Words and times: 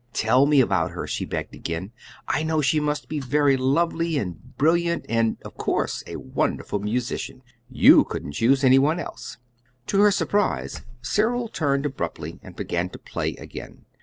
"Tell 0.13 0.47
me 0.47 0.61
about 0.61 0.89
her," 0.93 1.05
she 1.05 1.25
begged 1.25 1.53
again. 1.53 1.91
"I 2.27 2.41
know 2.41 2.59
she 2.59 2.79
must 2.79 3.07
be 3.07 3.19
very 3.19 3.55
lovely 3.55 4.17
and 4.17 4.57
brilliant, 4.57 5.05
and 5.07 5.37
of 5.45 5.55
course 5.57 6.03
a 6.07 6.15
wonderful 6.15 6.79
musician. 6.79 7.43
YOU 7.69 8.03
couldn't 8.05 8.31
choose 8.31 8.63
any 8.63 8.79
one 8.79 8.99
else!" 8.99 9.37
To 9.85 9.99
her 9.99 10.09
surprise 10.09 10.81
Cyril 11.03 11.49
turned 11.49 11.85
abruptly 11.85 12.39
and 12.41 12.55
began 12.55 12.89
to 12.89 12.97
play 12.97 13.35
again. 13.35 13.85